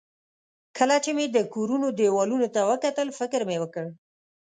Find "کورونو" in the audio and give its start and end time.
1.53-1.87